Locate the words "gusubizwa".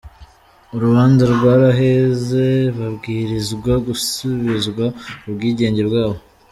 3.87-4.85